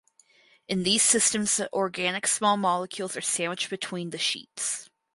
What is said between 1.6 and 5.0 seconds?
organic small molecules are sandwiched between the sheets.